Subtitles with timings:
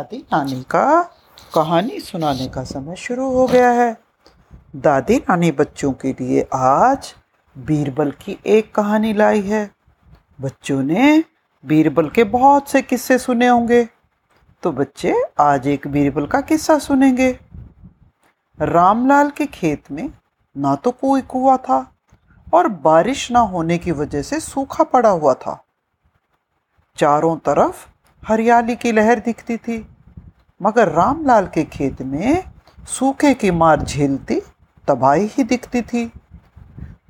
[0.00, 1.02] दादी नानी का
[1.54, 3.96] कहानी सुनाने का समय शुरू हो गया है।
[4.76, 7.12] दादी नानी बच्चों के लिए आज
[7.56, 9.70] बीरबल की एक कहानी लाई है।
[10.40, 11.24] बच्चों ने
[11.64, 13.84] बीरबल के बहुत से किस्से सुने होंगे
[14.62, 17.30] तो बच्चे आज एक बीरबल का किस्सा सुनेंगे।
[18.58, 20.08] रामलाल के खेत में
[20.56, 21.80] ना तो कोई कुआ था
[22.54, 25.62] और बारिश ना होने की वजह से सूखा पड़ा हुआ था।
[26.96, 27.86] चारों तरफ़
[28.22, 29.89] हरियाली की लहर दिखती थी।
[30.62, 32.44] मगर रामलाल के खेत में
[32.88, 34.40] सूखे की मार झेलती,
[34.88, 36.12] तबाही ही दिखती थी।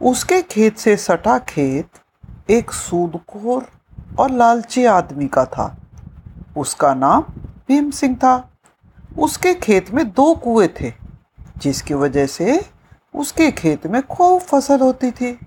[0.02, 1.88] उसके खेत से सटा खेत
[2.50, 3.66] एक सूदखोर
[4.18, 5.76] और लालची आदमी का था।
[6.56, 7.22] उसका नाम
[7.68, 8.50] भीम सिंह था।
[9.18, 10.92] उसके खेत में दो कुएँ थे,
[11.58, 12.60] जिसकी वजह से
[13.14, 15.38] उसके खेत में खूब फ़सल होती थी।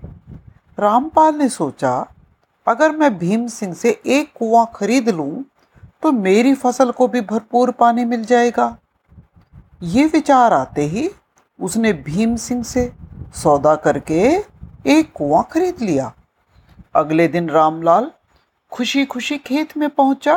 [0.78, 2.06] रामपाल ने सोचा,
[2.66, 5.44] अगर मैं भीम सिंह से एक कुआँ खरीद लूँ
[6.04, 8.76] तो मेरी फ़सल को भी भरपूर पानी मिल जाएगा।
[9.82, 11.08] ये विचार आते ही
[11.58, 12.92] उसने भीम सिंह से
[13.34, 14.20] सौदा करके
[14.86, 16.12] एक कुआँ खरीद लिया।
[16.94, 18.10] अगले दिन रामलाल
[18.72, 20.36] खुशी खुशी खेत में पहुँचा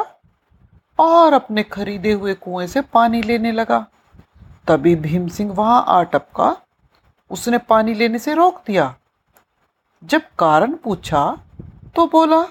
[0.99, 3.79] और अपने खरीदे हुए कुएँ से पानी लेने लगा।
[4.67, 6.55] तभी भीम सिंह वहाँ आ टपका।
[7.31, 8.95] उसने पानी लेने से रोक दिया।
[10.03, 11.37] जब कारण पूछा
[11.95, 12.41] तो बोला,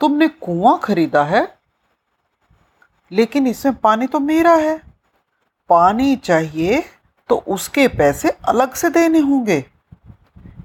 [0.00, 1.57] तुमने कुआँ खरीदा है?
[3.10, 4.80] लेकिन इसमें पानी तो मेरा है।
[5.70, 6.82] पानी चाहिए
[7.30, 9.64] तो उसके पैसे अलग से देने होंगे।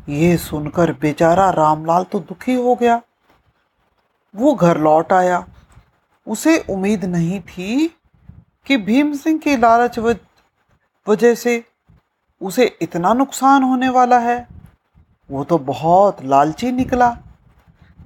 [0.10, 3.02] ये सुनकर बेचारा रामलाल तो दुखी हो गया।
[4.34, 5.46] वो घर लौट आया।
[6.28, 7.88] उसे उम्मीद नहीं थी
[8.66, 10.00] कि भीम सिंह की लालच
[11.08, 11.64] वजह से
[12.42, 14.48] उसे इतना नुकसान होने वाला है।
[15.32, 17.18] वो तो बहुत लालची निकला।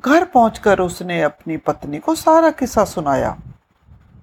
[0.06, 3.38] घर पहुंचकर उसने अपनी पत्नी को सारा किस्सा सुनाया।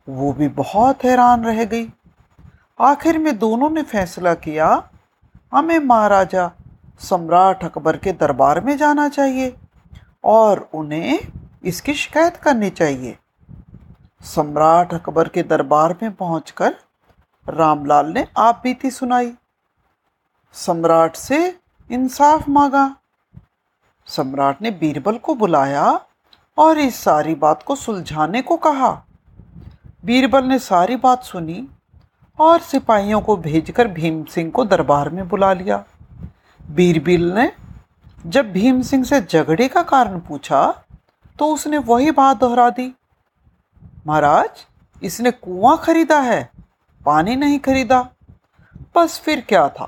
[0.09, 1.89] वो भी बहुत हैरान रह गई।
[2.81, 4.89] आखिर में दोनों ने फैसला किया,
[5.53, 6.51] हमें महाराजा
[7.01, 9.55] सम्राट अकबर के दरबार में जाना चाहिए
[10.25, 11.19] और उन्हें
[11.65, 13.19] इसकी शिकायत करनी चाहिए।
[14.25, 16.77] सम्राट अकबर के दरबार में पहुंचकर
[17.49, 19.33] रामलाल ने आप बीती सुनाई।
[20.53, 21.59] सम्राट से
[21.91, 22.97] इंसाफ मांगा।
[24.07, 26.01] सम्राट ने बीरबल को बुलाया
[26.59, 28.91] और इस सारी बात को सुलझाने को कहा।
[30.05, 31.67] बीरबल ने सारी बात सुनी
[32.39, 35.85] और सिपाहियों को भेजकर भीम सिंह को दरबार में बुला लिया।
[36.61, 37.51] बीरबिल ने
[38.27, 40.67] जब भीम सिंह से झगड़े का कारण पूछा
[41.39, 42.93] तो उसने वही बात दोहरा दी।
[44.07, 44.65] महाराज,
[45.03, 46.49] इसने कुआँ खरीदा है,
[47.01, 48.01] पानी नहीं खरीदा।
[48.97, 49.87] बस फिर क्या था?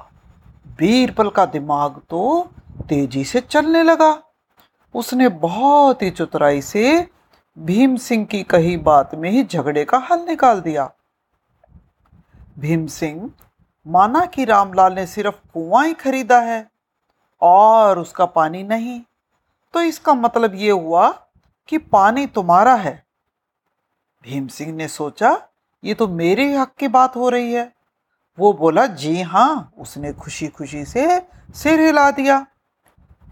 [0.78, 2.48] बीरबल का दिमाग तो
[2.88, 4.16] तेज़ी से चलने लगा।
[4.94, 7.06] उसने बहुत ही चतुराई से
[7.56, 10.90] भीम सिंह की कही बात में ही झगड़े का हल निकाल दिया।
[12.58, 13.30] भीम सिंह
[13.86, 16.66] माना कि रामलाल ने सिर्फ़ कुआँ ही खरीदा है
[17.42, 19.00] और उसका पानी नहीं
[19.74, 21.08] तो इसका मतलब ये हुआ
[21.68, 23.02] कि पानी तुम्हारा है।
[24.24, 25.48] भीम सिंह ने सोचा,
[25.82, 27.72] ये तो मेरे हक की बात हो रही है।
[28.38, 31.20] वो बोला, जी हाँ। उसने खुशी खुशी से
[31.54, 32.40] सिर हिला दिया।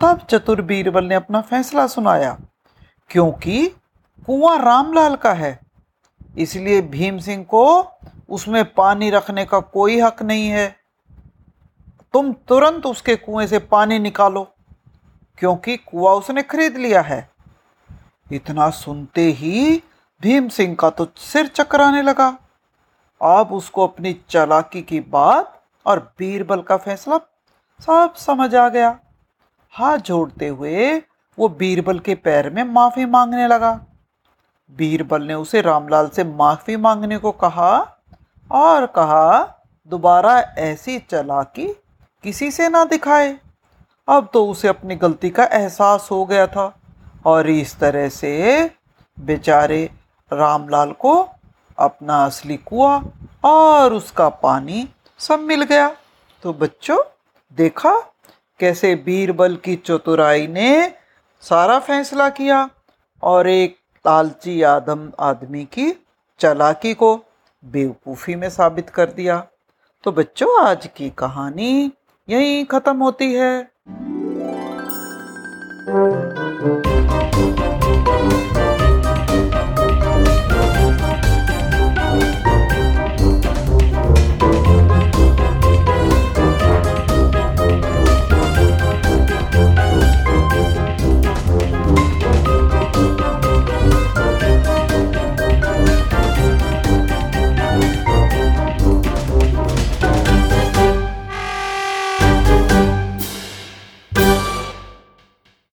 [0.01, 2.37] तब चतुर बीरबल ने अपना फैसला सुनाया,
[3.11, 3.71] क्योंकि
[4.29, 5.59] कुआँ रामलाल का है।
[6.39, 7.65] इसलिए भीम सिंह को
[8.29, 10.69] उसमें पानी रखने का कोई हक नहीं है।
[12.15, 14.43] तुम तुरंत उसके कुएँ से पानी निकालो,
[15.39, 17.29] क्योंकि कुआँ उसने खरीद लिया है।
[18.33, 19.83] इतना सुनते ही
[20.21, 22.29] भीम सिंह का तो सिर चकराने लगा।
[23.21, 27.19] अब उसको अपनी चालाकी की बात और बीरबल का फैसला
[27.81, 28.99] सब समझ आ गया।
[29.75, 30.97] हाथ जोड़ते हुए
[31.39, 33.81] वो बीरबल के पैर में माफ़ी मांगने लगा।
[34.77, 37.73] बीरबल ने उसे रामलाल से माफ़ी मांगने को कहा
[38.51, 41.67] और कहा, दोबारा ऐसी चलाकी
[42.25, 43.37] किसी से ना दिखाए।
[44.09, 46.73] अब तो उसे अपनी गलती का एहसास हो गया था
[47.27, 48.71] और इस तरह से
[49.19, 49.85] बेचारे
[50.31, 51.15] रामलाल को
[51.79, 53.03] अपना असली कुआ
[53.45, 54.89] और उसका पानी
[55.21, 55.89] सब मिल गया।
[56.45, 56.99] तो बच्चों,
[57.59, 57.95] देखा
[58.61, 60.93] कैसे बीरबल की चतुराई ने
[61.43, 62.69] सारा फैसला किया
[63.23, 63.77] और एक
[64.07, 65.93] लालची आदम आदमी की
[66.41, 67.17] चलाकी को
[67.65, 69.47] बेवकूफ़ी में साबित कर दिया।
[70.05, 71.93] तो बच्चों, आज की कहानी
[72.29, 73.71] यहीं ख़त्म होती है।